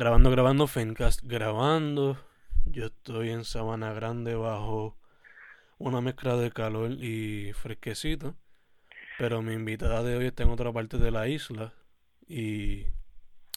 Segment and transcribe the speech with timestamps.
[0.00, 2.24] Grabando, grabando, Fencast grabando.
[2.66, 4.96] Yo estoy en Sabana Grande bajo
[5.76, 8.36] una mezcla de calor y fresquecito.
[9.18, 11.72] Pero mi invitada de hoy está en otra parte de la isla.
[12.28, 12.86] Y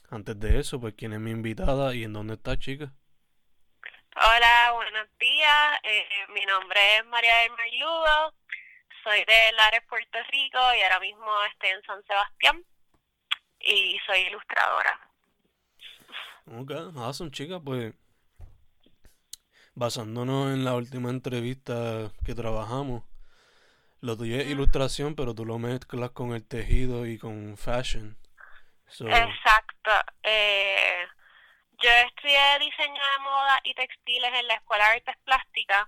[0.09, 2.91] antes de eso, pues, ¿quién es mi invitada y en dónde está, chica?
[4.15, 5.79] Hola, buenos días.
[5.83, 8.33] Eh, mi nombre es María del Marludo.
[9.03, 12.65] Soy de Lares, Puerto Rico y ahora mismo estoy en San Sebastián.
[13.59, 15.10] Y soy ilustradora.
[16.53, 17.59] Ok, awesome, chica.
[17.59, 17.93] Pues
[19.73, 23.03] basándonos en la última entrevista que trabajamos,
[24.01, 28.17] lo tuyo es ilustración, pero tú lo mezclas con el tejido y con fashion.
[28.99, 29.91] Exacto.
[30.23, 31.07] Eh,
[31.81, 35.87] yo estudié diseño de moda y textiles en la Escuela de Artes Plásticas.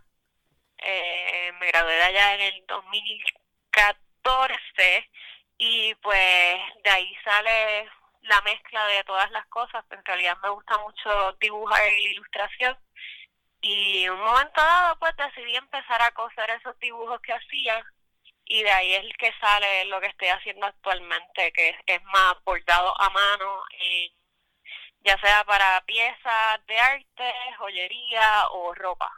[0.77, 5.09] Eh, me gradué de allá en el 2014
[5.57, 7.89] y pues de ahí sale
[8.23, 9.85] la mezcla de todas las cosas.
[9.91, 12.77] En realidad me gusta mucho dibujar y ilustración.
[13.61, 17.83] Y en un momento dado pues decidí empezar a coser esos dibujos que hacía
[18.45, 22.93] y de ahí es que sale lo que estoy haciendo actualmente, que es más bordado
[22.99, 23.63] a mano,
[25.03, 29.11] ya sea para piezas de arte, joyería o ropa.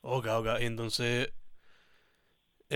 [0.00, 1.32] Ok, ok, entonces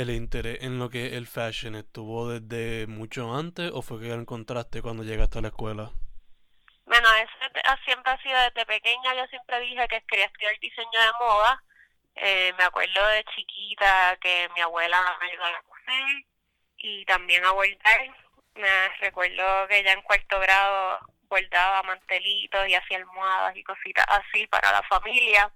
[0.00, 4.82] el interés en lo que el fashion estuvo desde mucho antes o fue que encontraste
[4.82, 5.91] cuando llegaste a la escuela?
[6.86, 7.32] Bueno, eso
[7.84, 11.62] siempre ha sido desde pequeña, yo siempre dije que quería estudiar diseño de moda
[12.20, 16.25] eh, me acuerdo de chiquita que mi abuela me ayudaba a coser
[16.76, 18.10] y también a bordar.
[18.54, 20.98] Me recuerdo que ya en cuarto grado
[21.28, 25.53] bordaba mantelitos y hacía almohadas y cositas así para la familia.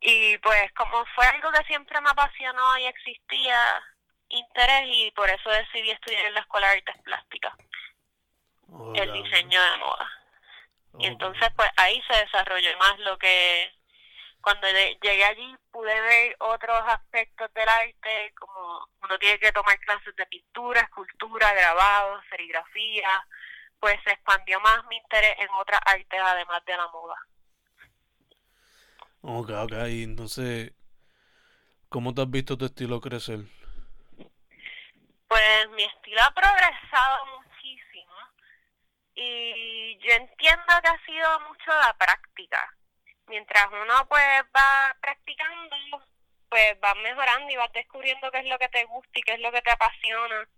[0.00, 3.82] Y pues como fue algo que siempre me apasionó y existía
[4.28, 7.54] interés y por eso decidí estudiar en la Escuela de Artes Plásticas,
[8.94, 10.10] el diseño de moda.
[10.98, 13.72] Y entonces pues ahí se desarrolló más lo que
[14.46, 20.14] cuando llegué allí pude ver otros aspectos del arte, como uno tiene que tomar clases
[20.14, 23.26] de pintura, escultura, grabado, serigrafía,
[23.80, 27.16] pues se expandió más mi interés en otras artes además de la moda.
[29.28, 30.72] Ok, ok, entonces,
[31.88, 33.40] ¿cómo te has visto tu estilo crecer?
[35.26, 38.14] Pues mi estilo ha progresado muchísimo
[39.16, 42.72] y yo entiendo que ha sido mucho la práctica
[43.26, 45.76] mientras uno pues va practicando,
[46.48, 49.40] pues va mejorando y va descubriendo qué es lo que te gusta y qué es
[49.40, 50.48] lo que te apasiona.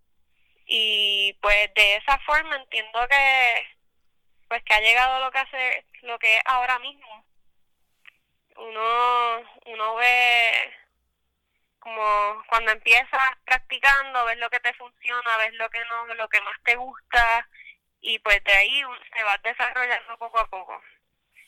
[0.66, 3.78] Y pues de esa forma entiendo que
[4.46, 7.27] pues que ha llegado lo que hace lo que es ahora mismo.
[8.58, 10.74] Uno uno ve
[11.78, 16.40] como cuando empiezas practicando, ves lo que te funciona, ves lo que no, lo que
[16.40, 17.48] más te gusta
[18.00, 18.82] y pues de ahí
[19.14, 20.82] se va desarrollando poco a poco.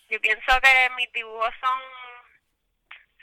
[0.09, 1.81] Yo pienso que mis dibujos son,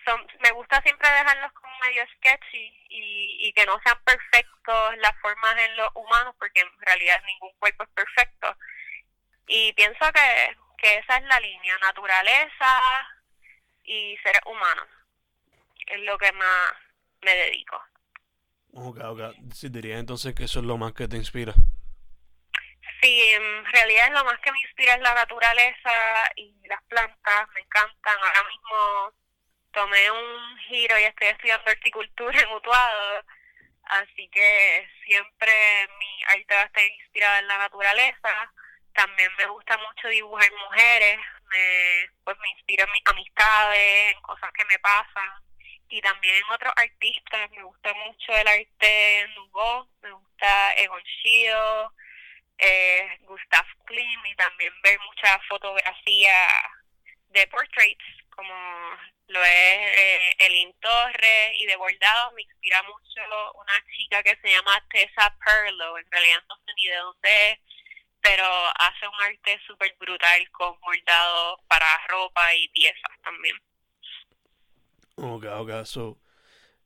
[0.05, 5.19] son me gusta siempre dejarlos como medio sketchy y, y que no sean perfectos las
[5.21, 8.55] formas en los humanos, porque en realidad ningún cuerpo es perfecto.
[9.47, 12.81] Y pienso que, que esa es la línea, naturaleza
[13.87, 14.85] y seres humanos.
[15.87, 16.73] Es lo que más
[17.21, 17.81] me dedico.
[18.73, 19.21] Ok, ok.
[19.71, 21.53] diría entonces que eso es lo más que te inspira.
[23.01, 27.49] Sí, en realidad es lo más que me inspira es la naturaleza y las plantas,
[27.53, 28.17] me encantan.
[28.17, 29.13] Ahora mismo
[29.71, 33.23] tomé un giro y estoy estudiando horticultura en Utuado,
[33.83, 38.53] así que siempre mi arte va a estar inspirada en la naturaleza.
[38.93, 44.51] También me gusta mucho dibujar mujeres, me, pues me inspiro en mis amistades, en cosas
[44.53, 45.43] que me pasan.
[45.89, 51.87] Y también en otros artistas, me gusta mucho el arte Nouveau, me gusta Egon Schiele,
[52.57, 56.47] eh, Gustav Klim y también ver mucha fotografía
[57.29, 58.53] de portraits como
[59.27, 62.31] lo es eh, Elin Torres y de bordado.
[62.33, 63.21] Me inspira mucho
[63.55, 67.61] una chica que se llama Tessa Perlo, en realidad no sé ni de dónde
[68.27, 68.45] pero
[68.79, 73.55] hace un arte súper brutal con bordado para ropa y piezas también.
[75.15, 76.17] Ok, ok, so,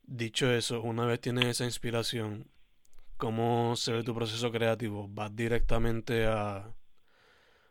[0.04, 2.52] dicho eso, una vez tienes esa inspiración,
[3.22, 5.06] ¿Cómo se ve tu proceso creativo?
[5.08, 6.66] ¿Vas directamente a,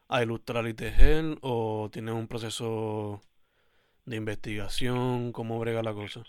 [0.08, 3.20] a ilustrar y tejer o tienes un proceso
[4.04, 5.32] de investigación?
[5.32, 6.20] ¿Cómo brega la cosa?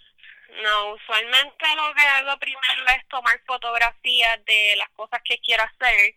[0.63, 6.15] No, usualmente lo que hago primero es tomar fotografías de las cosas que quiero hacer.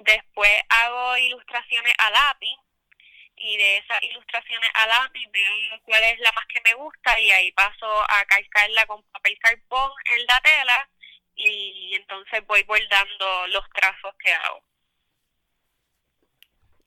[0.00, 2.56] Después hago ilustraciones a lápiz
[3.36, 7.30] y de esas ilustraciones a lápiz veo cuál es la más que me gusta y
[7.30, 10.88] ahí paso a calcarla con papel carbón en la tela
[11.34, 14.62] y entonces voy bordando los trazos que hago.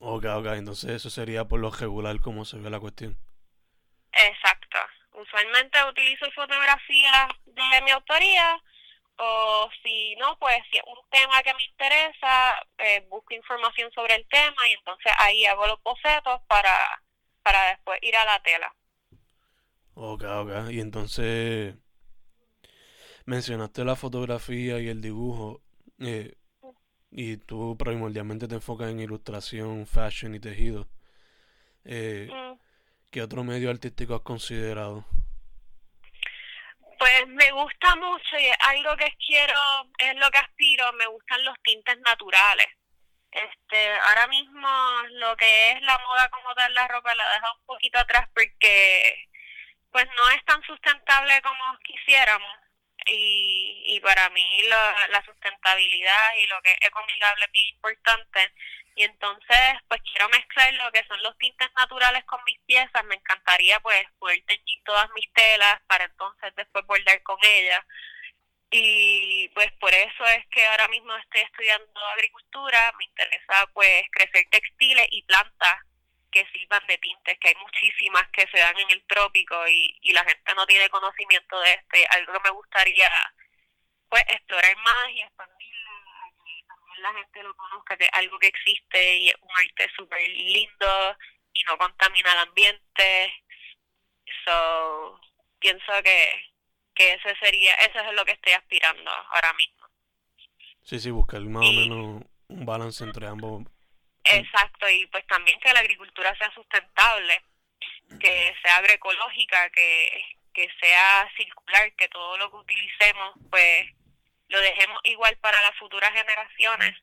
[0.05, 3.17] Ok, ok, entonces eso sería por lo regular como se ve la cuestión.
[4.11, 4.77] Exacto.
[5.13, 8.61] Usualmente utilizo fotografías de mi autoría
[9.17, 14.15] o si no, pues si es un tema que me interesa, eh, busco información sobre
[14.15, 17.01] el tema y entonces ahí hago los bocetos para,
[17.43, 18.73] para después ir a la tela.
[19.95, 20.71] Ok, ok.
[20.71, 21.75] Y entonces
[23.25, 25.61] mencionaste la fotografía y el dibujo.
[25.99, 26.35] Eh,
[27.11, 30.87] y tú primordialmente te enfocas en ilustración, fashion y tejido.
[31.85, 32.59] Eh, mm.
[33.11, 35.05] ¿Qué otro medio artístico has considerado?
[37.53, 39.53] Me gusta mucho y es algo que quiero,
[39.99, 42.65] es lo que aspiro, me gustan los tintes naturales.
[43.29, 44.67] Este, ahora mismo
[45.11, 49.29] lo que es la moda como tal la ropa la dejo un poquito atrás porque
[49.91, 52.57] pues no es tan sustentable como quisiéramos
[53.07, 58.51] y, y para mí la, la sustentabilidad y lo que es ecoamigable es importante.
[58.95, 63.03] Y entonces pues quiero mezclar lo que son los tintes naturales con mis piezas.
[63.05, 67.83] Me encantaría pues poder teñir todas mis telas para entonces después bordar con ellas.
[68.71, 72.93] Y pues por eso es que ahora mismo estoy estudiando agricultura.
[72.97, 75.79] Me interesa pues crecer textiles y plantas
[76.33, 80.11] que sirvan de tintes, que hay muchísimas que se dan en el trópico y, y
[80.13, 81.97] la gente no tiene conocimiento de esto.
[82.09, 83.09] algo que me gustaría
[84.09, 85.91] pues explorar más y expandirlo
[86.43, 89.89] que también la gente lo conozca, que es algo que existe y es un arte
[89.95, 91.17] súper lindo
[91.53, 93.33] y no contamina el ambiente.
[94.45, 95.19] So,
[95.59, 96.53] pienso que,
[96.93, 99.87] que ese sería, eso es lo que estoy aspirando ahora mismo.
[100.81, 103.63] Sí, sí, buscar más o menos un balance entre ambos
[104.25, 107.41] Exacto, y pues también que la agricultura sea sustentable,
[108.19, 113.87] que sea agroecológica, que, que sea circular, que todo lo que utilicemos pues
[114.47, 116.95] lo dejemos igual para las futuras generaciones,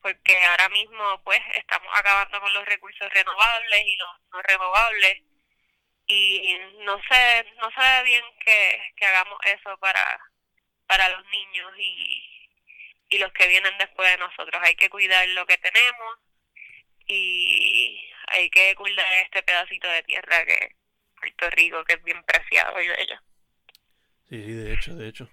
[0.00, 5.22] porque ahora mismo pues estamos acabando con los recursos renovables y los no renovables
[6.06, 10.20] y no sé no se ve bien que, hagamos eso para
[10.86, 12.48] para los niños y,
[13.10, 14.60] y los que vienen después de nosotros.
[14.62, 16.18] Hay que cuidar lo que tenemos
[17.12, 20.76] y hay que cuidar este pedacito de tierra que es
[21.18, 23.20] Puerto Rico, que es bien preciado y bello.
[24.28, 25.30] Sí, sí, de hecho, de hecho.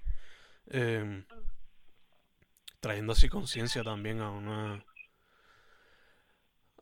[0.71, 1.23] Eh,
[2.79, 4.85] trayendo así conciencia también a una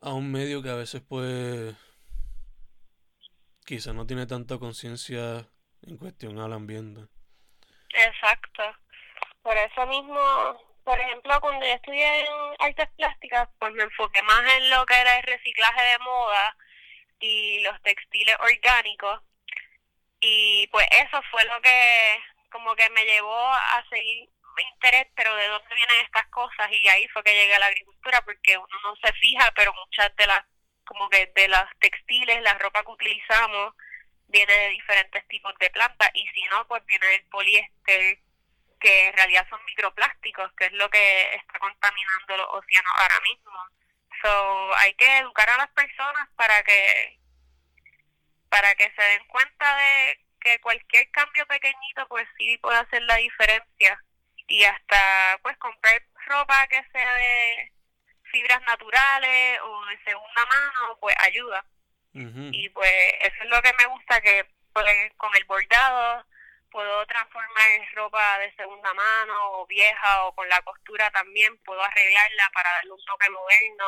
[0.00, 1.74] a un medio que a veces pues
[3.64, 5.48] quizá no tiene tanta conciencia
[5.82, 7.06] en cuestión al ambiente.
[7.90, 8.62] Exacto.
[9.42, 12.26] Por eso mismo por ejemplo, cuando yo estudié en
[12.60, 16.56] artes plásticas, pues me enfoqué más en lo que era el reciclaje de moda
[17.20, 19.20] y los textiles orgánicos.
[20.18, 25.36] Y pues eso fue lo que como que me llevó a seguir mi interés, pero
[25.36, 28.76] de dónde vienen estas cosas y ahí fue que llegué a la agricultura porque uno
[28.82, 30.42] no se fija, pero muchas de las
[30.86, 33.74] como que de las textiles, la ropa que utilizamos
[34.28, 38.20] viene de diferentes tipos de plantas y si no, pues viene del poliéster,
[38.80, 43.52] que en realidad son microplásticos, que es lo que está contaminando los océanos ahora mismo.
[44.22, 47.18] So, hay que educar a las personas para que
[48.48, 53.16] para que se den cuenta de que cualquier cambio pequeñito pues sí puede hacer la
[53.16, 54.02] diferencia.
[54.46, 57.72] Y hasta pues comprar ropa que sea de
[58.30, 61.64] fibras naturales o de segunda mano pues ayuda.
[62.14, 66.26] Y pues eso es lo que me gusta que pues, con el bordado
[66.70, 72.50] puedo transformar ropa de segunda mano o vieja o con la costura también, puedo arreglarla
[72.52, 73.84] para darle un toque moderno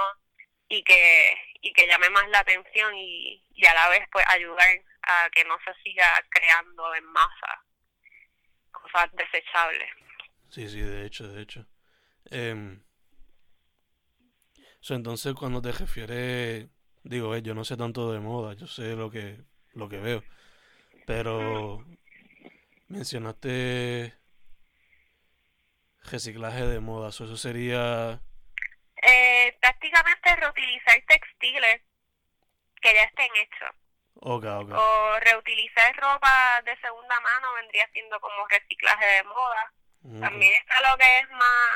[0.68, 4.68] y que, y que llame más la atención y, y a la vez pues ayudar
[5.02, 7.64] a que no se siga creando en masa
[8.70, 9.90] cosas desechables.
[10.48, 11.66] Sí, sí, de hecho, de hecho.
[12.30, 12.78] Eh,
[14.88, 16.68] entonces cuando te refieres,
[17.02, 19.38] digo, eh, yo no sé tanto de moda, yo sé lo que,
[19.74, 20.24] lo que veo,
[21.06, 21.84] pero
[22.90, 24.12] Mencionaste
[26.10, 28.20] reciclaje de moda, ¿eso sería...?
[29.00, 31.82] Eh, prácticamente reutilizar textiles
[32.82, 33.70] que ya estén hechos.
[34.14, 34.40] O
[35.20, 39.72] reutilizar ropa de segunda mano vendría siendo como reciclaje de moda.
[40.20, 41.70] También está lo que es más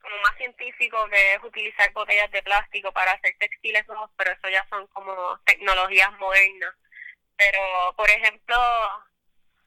[0.00, 4.48] como más científico que es utilizar botellas de plástico para hacer textiles nuevos, pero eso
[4.48, 6.74] ya son como tecnologías modernas.
[7.36, 8.56] Pero, por ejemplo,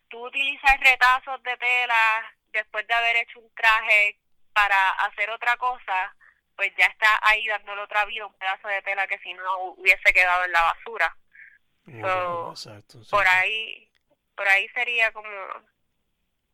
[0.09, 4.17] tú utilizas retazos de tela después de haber hecho un traje
[4.53, 6.15] para hacer otra cosa,
[6.55, 10.13] pues ya está ahí dándole otra vida un pedazo de tela que si no hubiese
[10.13, 11.17] quedado en la basura.
[13.11, 13.89] Por ahí,
[14.35, 15.29] por ahí sería como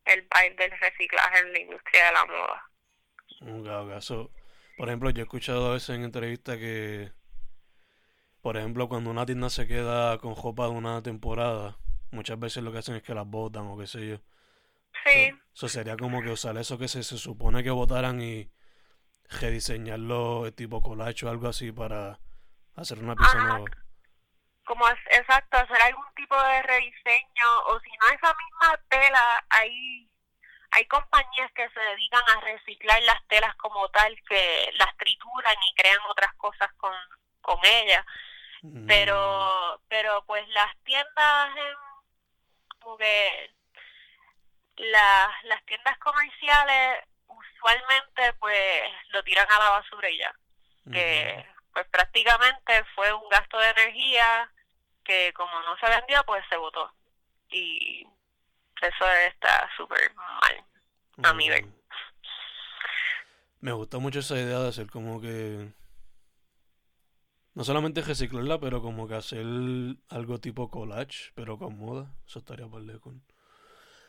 [0.06, 2.70] el baile del reciclaje en la industria de la moda.
[4.78, 7.12] por ejemplo, yo he escuchado a veces en entrevistas que,
[8.42, 11.78] por ejemplo, cuando una tienda se queda con ropa de una temporada,
[12.14, 14.18] muchas veces lo que hacen es que las botan o qué sé yo.
[15.06, 15.34] Sí.
[15.54, 18.50] Eso sería como que usar eso que se, se supone que votaran y
[19.40, 22.20] rediseñarlo tipo collage o algo así para
[22.76, 23.66] hacer una pieza nueva.
[24.66, 30.10] Como es, exacto, hacer algún tipo de rediseño o si no esa misma tela, hay,
[30.72, 35.76] hay compañías que se dedican a reciclar las telas como tal, que las trituran y
[35.76, 36.94] crean otras cosas con,
[37.42, 38.06] con ellas.
[38.62, 38.88] Mm.
[38.88, 41.50] Pero, pero pues las tiendas,
[42.84, 43.52] como que
[44.76, 50.34] las tiendas comerciales usualmente pues lo tiran a la basura y ya.
[50.92, 54.52] Que pues prácticamente fue un gasto de energía
[55.04, 56.94] que como no se vendió pues se votó.
[57.50, 58.08] Y
[58.82, 60.66] eso está súper mal
[61.24, 61.66] a mi ver.
[63.62, 65.70] Me gusta mucho esa idea de hacer como que
[67.54, 69.46] no solamente reciclarla, pero como que hacer
[70.10, 72.14] algo tipo collage, pero con moda.
[72.26, 73.24] Eso estaría por con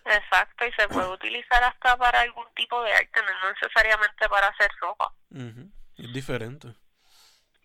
[0.07, 4.71] Exacto, y se puede utilizar hasta para algún tipo de arte, no necesariamente para hacer
[4.81, 5.15] ropa.
[5.97, 6.75] Es diferente.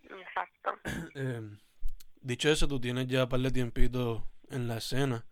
[0.04, 0.80] Exacto.
[1.16, 1.42] Eh,
[2.22, 5.26] dicho eso, tú tienes ya un par de tiempitos en la escena.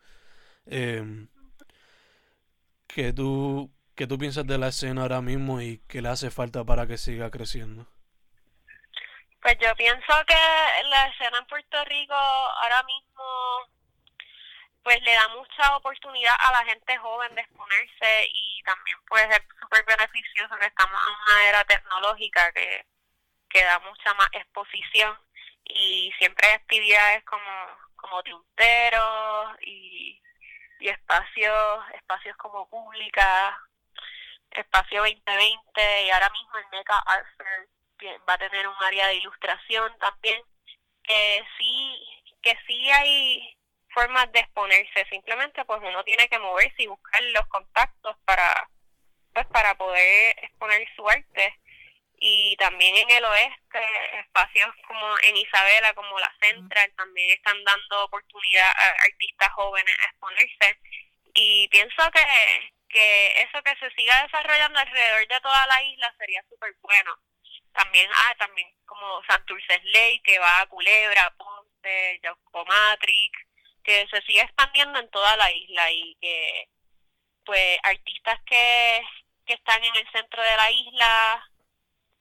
[0.66, 1.28] Eh,
[2.88, 6.66] ¿qué, tú, ¿Qué tú piensas de la escena ahora mismo y qué le hace falta
[6.66, 7.88] para que siga creciendo?
[9.48, 10.36] Pues yo pienso que
[10.90, 13.24] la escena en Puerto Rico ahora mismo
[14.84, 19.48] pues le da mucha oportunidad a la gente joven de exponerse y también puede ser
[19.62, 22.86] súper beneficioso que estamos en una era tecnológica que,
[23.48, 25.18] que da mucha más exposición
[25.64, 30.22] y siempre hay actividades como, como tinteros y,
[30.82, 33.58] y espacios, espacios como pública,
[34.52, 37.28] espacio 2020 y ahora mismo el Meca Art
[38.28, 40.42] va a tener un área de ilustración también
[41.04, 42.08] que sí
[42.42, 43.58] que sí hay
[43.90, 48.70] formas de exponerse, simplemente pues uno tiene que moverse y buscar los contactos para
[49.34, 51.60] pues para poder exponer su arte.
[52.20, 53.80] Y también en el oeste
[54.20, 60.06] espacios como en Isabela como la Central también están dando oportunidad a artistas jóvenes a
[60.10, 60.80] exponerse.
[61.36, 66.44] Y pienso que, que eso que se siga desarrollando alrededor de toda la isla sería
[66.50, 67.16] súper bueno
[67.78, 72.20] también ah también como Santurce Ley que va a Culebra Ponce
[72.52, 73.40] Matrix
[73.84, 76.70] que se siga expandiendo en toda la isla y que
[77.46, 79.02] pues artistas que,
[79.46, 81.50] que están en el centro de la isla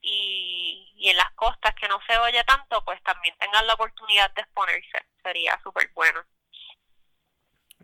[0.00, 4.30] y, y en las costas que no se oye tanto, pues también tengan la oportunidad
[4.34, 5.04] de exponerse.
[5.25, 6.25] Sería súper bueno.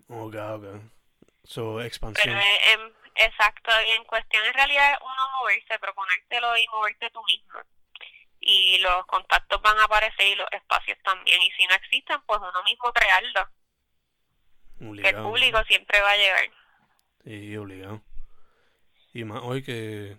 [0.08, 0.64] Ok, ok.
[1.42, 2.38] So, expansión.
[2.38, 7.60] Pero exacto, y en cuestión en realidad es uno moverse, proponértelo y moverte tú mismo.
[8.40, 11.40] Y los contactos van a aparecer y los espacios también.
[11.42, 13.48] Y si no existen, pues uno mismo crearlo
[14.82, 16.50] el público siempre va a llegar.
[17.24, 18.02] Sí, obligado.
[19.12, 20.16] Y más hoy que,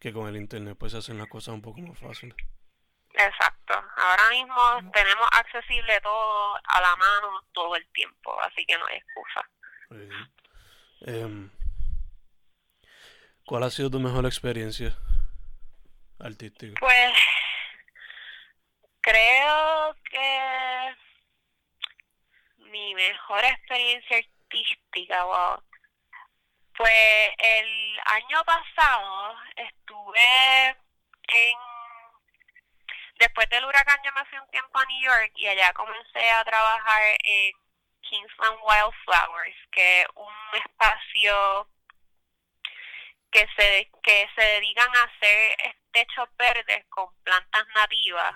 [0.00, 2.36] que con el internet pues se hacen las cosas un poco más fáciles.
[3.12, 3.74] Exacto.
[3.96, 8.96] Ahora mismo tenemos accesible todo a la mano todo el tiempo, así que no hay
[8.96, 9.48] excusa.
[11.00, 11.50] Em,
[13.46, 14.96] ¿Cuál ha sido tu mejor experiencia
[16.18, 16.80] artística?
[16.80, 17.12] Pues
[19.02, 20.94] creo que
[22.56, 25.62] mi mejor experiencia artística, wow.
[26.76, 31.58] Pues el año pasado estuve en
[33.18, 36.44] después del huracán yo me fui un tiempo a New York y allá comencé a
[36.44, 37.63] trabajar en
[38.08, 41.68] Kingsland Wildflowers, que es un espacio
[43.30, 48.34] que se que se dedican a hacer techos verdes con plantas nativas.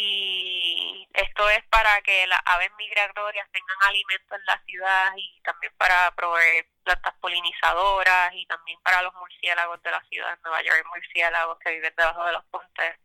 [0.00, 5.72] Y esto es para que las aves migratorias tengan alimento en la ciudad y también
[5.76, 10.86] para proveer plantas polinizadoras y también para los murciélagos de la ciudad de Nueva York,
[10.94, 12.96] murciélagos que viven debajo de los puentes.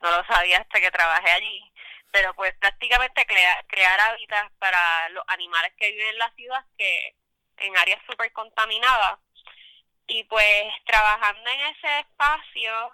[0.00, 1.71] No lo sabía hasta que trabajé allí,
[2.12, 7.16] pero pues prácticamente crear hábitats para los animales que viven en la ciudad que
[7.56, 9.18] en áreas súper contaminadas
[10.06, 12.92] y pues trabajando en ese espacio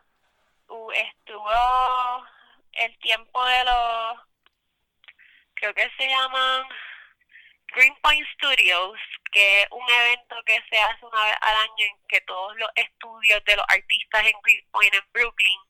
[0.94, 2.26] estuvo
[2.72, 4.20] el tiempo de los,
[5.54, 6.68] creo que se llaman
[7.74, 8.98] Greenpoint Studios,
[9.32, 12.70] que es un evento que se hace una vez al año en que todos los
[12.74, 15.60] estudios de los artistas en Greenpoint, en Brooklyn,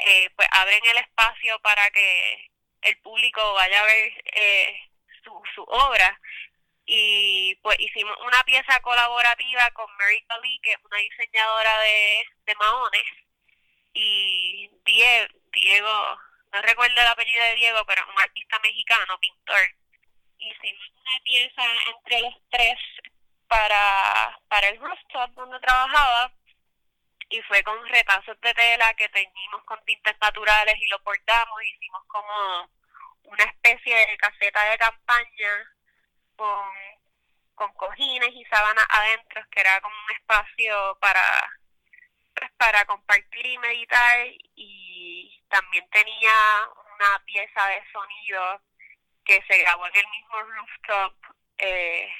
[0.00, 2.50] eh, pues abren el espacio para que
[2.82, 4.80] el público vaya a ver eh,
[5.24, 6.20] su, su obra.
[6.86, 12.54] Y pues hicimos una pieza colaborativa con Mary Lee, que es una diseñadora de, de
[12.54, 13.04] maones,
[13.92, 16.18] y Diego, Diego,
[16.52, 19.60] no recuerdo el apellido de Diego, pero un artista mexicano, pintor.
[20.38, 21.62] Hicimos una pieza
[21.94, 22.78] entre los tres
[23.48, 26.32] para, para el rooftop donde trabajaba
[27.30, 32.02] y fue con retazos de tela que teñimos con tintes naturales y lo portamos, hicimos
[32.06, 32.70] como
[33.24, 35.74] una especie de caseta de campaña
[36.36, 36.68] con,
[37.54, 41.22] con cojines y sábanas adentro, que era como un espacio para
[42.34, 48.62] pues, para compartir y meditar y también tenía una pieza de sonido
[49.24, 51.14] que se grabó en el mismo rooftop
[51.58, 52.10] eh,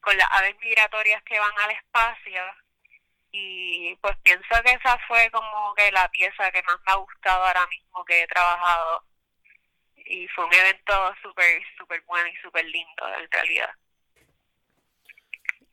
[0.00, 2.42] con las aves migratorias que van al espacio
[3.32, 7.44] y pues pienso que esa fue como que la pieza que más me ha gustado
[7.44, 9.04] ahora mismo que he trabajado
[9.96, 13.70] y fue un evento súper, súper bueno y súper lindo en realidad.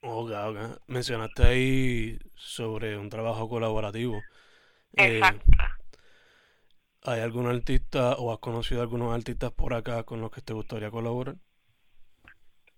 [0.01, 0.81] Ok, ok.
[0.87, 4.21] Mencionaste ahí sobre un trabajo colaborativo.
[4.95, 5.45] Eh, Exacto.
[7.03, 10.91] ¿Hay algún artista o has conocido algunos artistas por acá con los que te gustaría
[10.91, 11.35] colaborar?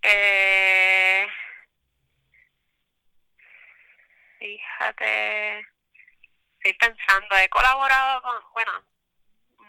[0.02, 1.26] Eh,
[4.40, 5.60] fíjate,
[6.58, 8.72] estoy pensando, he colaborado con, bueno,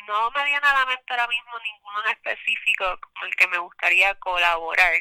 [0.07, 3.59] no me viene a la mente ahora mismo ninguno en específico con el que me
[3.59, 4.93] gustaría colaborar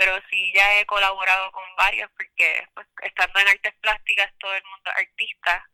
[0.00, 4.64] pero sí ya he colaborado con varios porque pues, estando en artes plásticas todo el
[4.64, 5.68] mundo es artista.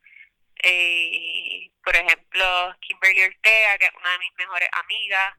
[0.64, 5.37] Eh, por ejemplo, Kimberly Ortega, que es una de mis mejores amigas,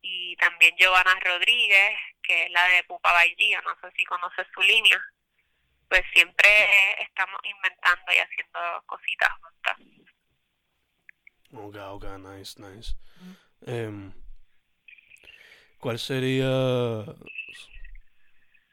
[0.00, 4.62] y también Giovanna Rodríguez, que es la de Pupa Bailía, no sé si conoces su
[4.62, 4.98] línea.
[5.88, 6.48] Pues siempre
[7.02, 9.76] estamos inventando y haciendo cositas juntas.
[11.52, 12.94] Ok, ok, nice, nice.
[13.66, 14.12] Em,
[15.78, 17.04] ¿Cuál sería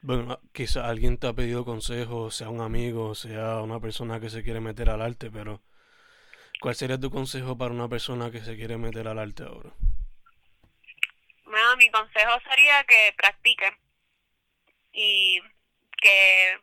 [0.06, 4.44] bueno, quizá alguien te ha pedido consejo, sea un amigo, sea una persona que se
[4.44, 5.64] quiere meter al arte, pero
[6.62, 9.72] ¿cuál sería tu consejo para una persona que se quiere meter al arte ahora?
[11.46, 13.74] Bueno, mi consejo sería que practiquen
[14.94, 15.42] y
[16.00, 16.60] que,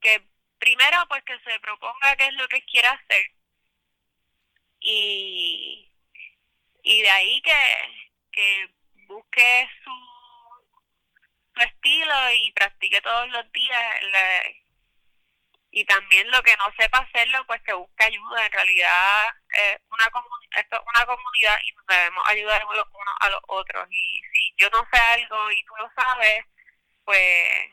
[0.00, 0.22] que
[0.58, 3.32] primero pues que se proponga qué es lo que quiere hacer
[4.80, 5.90] y,
[6.82, 7.52] y de ahí que,
[8.32, 8.68] que
[9.06, 13.96] busque su estilo y practique todos los días.
[15.70, 18.46] y también lo que no sepa hacerlo, pues que busque ayuda.
[18.46, 20.04] En realidad, es una
[20.56, 23.86] esto es una comunidad y debemos ayudar los unos a los otros.
[23.90, 26.44] Y si yo no sé algo y tú lo sabes,
[27.04, 27.72] pues,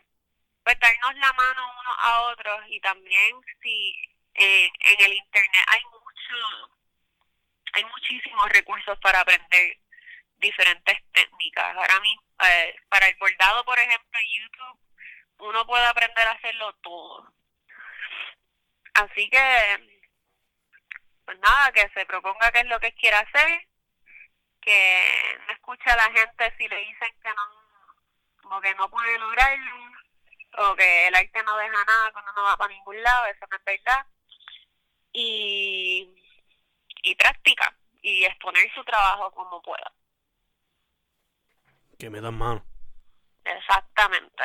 [0.66, 2.62] pues darnos la mano unos a otros.
[2.68, 3.96] Y también si
[4.34, 6.72] eh, en el Internet hay mucho,
[7.74, 9.78] hay muchísimos recursos para aprender
[10.38, 11.76] diferentes técnicas.
[11.76, 14.80] Ahora mismo, eh, para el bordado, por ejemplo, en YouTube,
[15.38, 17.32] uno puede aprender a hacerlo todo.
[18.96, 20.04] Así que,
[21.26, 23.68] pues nada, que se proponga qué es lo que quiere hacer,
[24.62, 29.20] que no escuche a la gente si le dicen que no, como que no puede
[29.20, 30.05] lograrlo,
[30.58, 33.58] o que el arte no deja nada cuando no va para ningún lado, eso no
[33.58, 34.06] es verdad.
[35.12, 36.10] Y,
[37.04, 39.92] y práctica, y exponer su trabajo como pueda
[41.98, 42.66] que me dan mano.
[43.44, 44.44] Exactamente.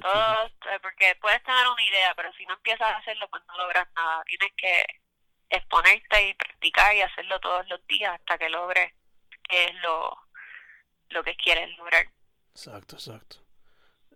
[0.00, 3.86] Todo, porque puedes tener una idea, pero si no empiezas a hacerlo, pues no logras
[3.94, 4.22] nada.
[4.24, 4.84] Tienes que
[5.50, 8.92] exponerte y practicar y hacerlo todos los días hasta que logres
[9.48, 10.16] qué es lo,
[11.10, 12.06] lo que quieres lograr.
[12.52, 13.36] Exacto, exacto.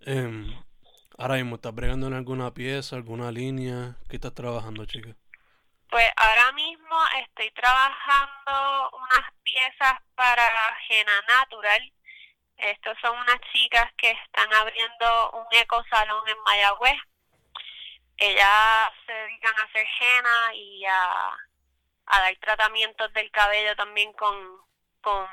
[0.06, 0.58] Eh,
[1.18, 3.96] ahora mismo, ¿estás bregando en alguna pieza, alguna línea?
[4.08, 5.14] ¿Qué estás trabajando, chica?
[5.90, 10.42] Pues ahora mismo estoy trabajando unas piezas para
[10.86, 11.92] Gena Natural,
[12.58, 17.00] estos son unas chicas que están abriendo un ecosalón en Mayagüez.
[18.16, 21.38] Ellas se dedican a hacer henna y a,
[22.06, 24.34] dar tratamientos del cabello también con,
[25.00, 25.28] con,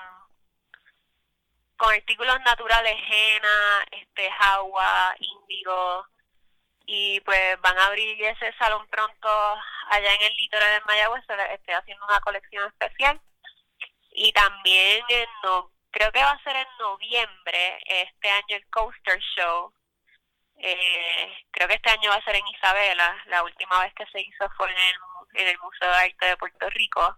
[1.80, 6.08] artículos naturales, henna, este, agua, índigo.
[6.88, 9.30] Y pues van a abrir ese salón pronto
[9.90, 11.24] allá en el litoral de Mayagüez.
[11.54, 13.20] Estoy haciendo una colección especial.
[14.12, 15.28] Y también en
[15.92, 19.74] creo que va a ser en noviembre, este año el Coaster Show,
[20.58, 23.16] Eh, creo que este año va a ser en Isabela.
[23.28, 27.18] La última vez que se hizo fue en el, Museo de Arte de Puerto Rico,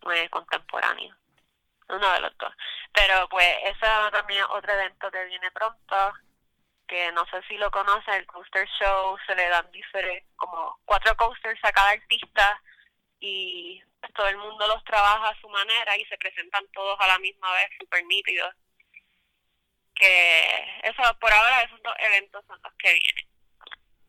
[0.00, 1.16] pues, contemporáneo.
[1.92, 2.52] Uno de los dos.
[2.92, 6.12] Pero pues ese también es otro evento que viene pronto,
[6.86, 11.14] que no sé si lo conocen, el Coaster Show, se le dan diferentes, como cuatro
[11.16, 12.60] coasters a cada artista
[13.20, 13.82] y
[14.14, 17.52] todo el mundo los trabaja a su manera y se presentan todos a la misma
[17.52, 18.54] vez, súper nítidos.
[19.94, 22.98] Que eso, por ahora, esos dos eventos son los que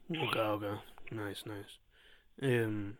[0.09, 0.27] vienen.
[0.27, 1.11] Ok, ok.
[1.11, 1.79] Nice, nice.
[2.41, 2.97] Em,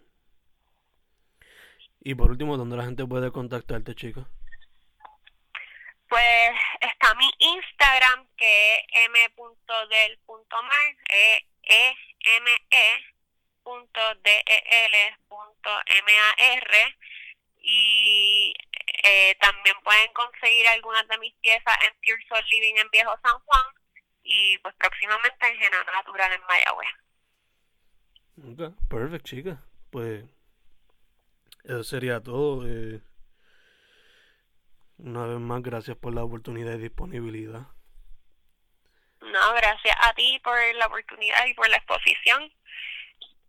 [2.01, 4.27] y por último, ¿dónde la gente puede contactarte, chica?
[6.13, 10.69] Pues está mi Instagram, que es m.del.mar,
[11.09, 11.95] e, e
[12.37, 13.03] m e
[14.21, 16.97] d e l punto m a r
[17.61, 18.53] y
[19.03, 23.39] eh, también pueden conseguir algunas de mis piezas en Pure Soul Living en Viejo San
[23.39, 23.65] Juan
[24.21, 26.89] y pues próximamente en Genana Natural en Mayagüez.
[28.37, 29.63] Ok, perfect, chica.
[29.89, 30.25] Pues
[31.63, 32.67] eso sería todo.
[32.67, 33.01] Eh,
[35.03, 37.67] una vez más, gracias por la oportunidad y disponibilidad.
[39.21, 42.51] No, gracias a ti por la oportunidad y por la exposición.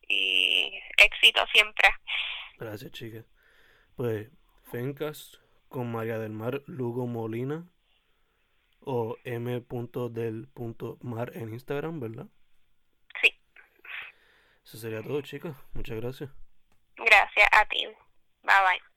[0.08, 1.88] Y éxito siempre.
[2.58, 3.24] Gracias, chica.
[3.96, 4.28] Pues,
[4.70, 7.64] Fencas con María del Mar Lugo Molina
[8.80, 12.26] o m.del.mar en Instagram, ¿verdad?
[13.22, 13.34] Sí.
[14.64, 15.54] Eso sería todo, chica.
[15.72, 16.30] Muchas gracias.
[16.96, 17.86] Gracias a ti.
[18.42, 18.93] Bye bye.